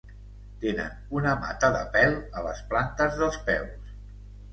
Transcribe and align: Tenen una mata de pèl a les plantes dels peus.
Tenen 0.61 0.95
una 1.17 1.33
mata 1.43 1.69
de 1.75 1.81
pèl 1.97 2.15
a 2.39 2.43
les 2.47 2.63
plantes 2.73 3.21
dels 3.21 3.39
peus. 3.51 3.93